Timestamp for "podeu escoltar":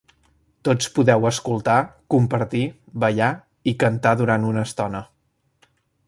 0.93-1.75